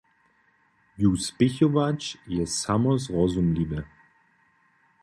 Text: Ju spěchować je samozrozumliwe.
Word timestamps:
Ju 0.97 1.17
spěchować 1.17 2.17
je 2.27 2.47
samozrozumliwe. 2.47 3.83